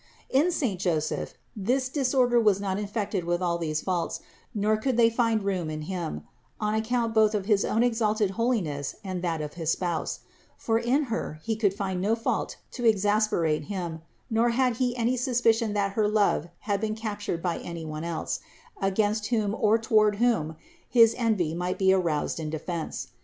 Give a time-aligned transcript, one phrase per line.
[0.31, 0.43] 398.
[0.47, 4.19] In saint Joseph this disorder was not infected with all these faults,
[4.51, 6.23] nor could they find room in him,
[6.59, 10.21] on account both of his own exalted holiness and that of his Spouse;
[10.57, 15.15] for in Her he could find no fault to exasperate him, nor had he any
[15.17, 18.39] suspicion that her love had been captured by any one else,
[18.81, 20.55] against whom or toward whom
[20.89, 23.09] his envy might be aroused in defense.